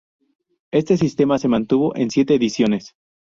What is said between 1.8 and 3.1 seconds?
en siete ediciones.